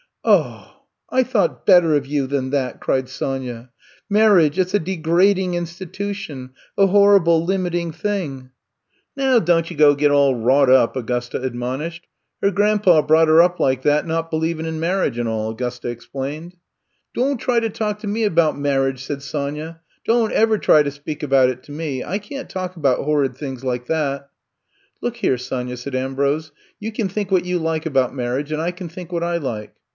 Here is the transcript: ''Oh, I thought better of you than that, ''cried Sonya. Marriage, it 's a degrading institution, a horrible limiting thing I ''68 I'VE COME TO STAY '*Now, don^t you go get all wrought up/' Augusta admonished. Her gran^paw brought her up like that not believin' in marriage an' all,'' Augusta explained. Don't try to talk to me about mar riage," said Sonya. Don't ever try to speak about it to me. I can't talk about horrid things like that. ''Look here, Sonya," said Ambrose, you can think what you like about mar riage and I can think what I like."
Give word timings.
''Oh, 0.25 0.77
I 1.09 1.23
thought 1.23 1.65
better 1.65 1.95
of 1.95 2.05
you 2.05 2.25
than 2.27 2.51
that, 2.51 2.79
''cried 2.81 3.07
Sonya. 3.09 3.69
Marriage, 4.09 4.57
it 4.59 4.69
's 4.69 4.73
a 4.75 4.79
degrading 4.79 5.53
institution, 5.55 6.51
a 6.77 6.87
horrible 6.87 7.43
limiting 7.43 7.91
thing 7.91 8.49
I 8.49 8.49
''68 9.21 9.25
I'VE 9.25 9.31
COME 9.31 9.39
TO 9.39 9.45
STAY 9.45 9.53
'*Now, 9.57 9.61
don^t 9.67 9.71
you 9.71 9.77
go 9.77 9.95
get 9.95 10.11
all 10.11 10.35
wrought 10.35 10.69
up/' 10.69 10.95
Augusta 10.95 11.41
admonished. 11.41 12.05
Her 12.41 12.51
gran^paw 12.51 13.07
brought 13.07 13.27
her 13.27 13.41
up 13.41 13.59
like 13.59 13.81
that 13.83 14.05
not 14.07 14.29
believin' 14.31 14.65
in 14.67 14.79
marriage 14.79 15.17
an' 15.19 15.27
all,'' 15.27 15.51
Augusta 15.51 15.87
explained. 15.89 16.55
Don't 17.15 17.37
try 17.37 17.59
to 17.59 17.69
talk 17.69 17.99
to 17.99 18.07
me 18.07 18.23
about 18.23 18.57
mar 18.57 18.79
riage," 18.79 18.99
said 18.99 19.21
Sonya. 19.23 19.81
Don't 20.05 20.31
ever 20.33 20.57
try 20.59 20.81
to 20.81 20.91
speak 20.91 21.21
about 21.23 21.49
it 21.49 21.61
to 21.63 21.71
me. 21.71 22.03
I 22.03 22.17
can't 22.19 22.49
talk 22.49 22.75
about 22.75 23.03
horrid 23.05 23.35
things 23.35 23.63
like 23.63 23.85
that. 23.87 24.29
''Look 25.01 25.17
here, 25.17 25.37
Sonya," 25.37 25.77
said 25.77 25.95
Ambrose, 25.95 26.51
you 26.79 26.91
can 26.91 27.07
think 27.09 27.31
what 27.31 27.45
you 27.45 27.57
like 27.57 27.85
about 27.87 28.15
mar 28.15 28.37
riage 28.37 28.51
and 28.51 28.61
I 28.61 28.69
can 28.71 28.87
think 28.89 29.11
what 29.11 29.23
I 29.23 29.37
like." 29.37 29.73